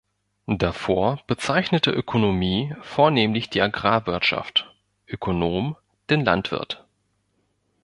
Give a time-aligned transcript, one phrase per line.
[0.47, 4.73] Davor bezeichnete „Ökonomie“ vornehmlich die Agrarwirtschaft,
[5.05, 5.75] „Ökonom“
[6.09, 6.83] den Landwirt.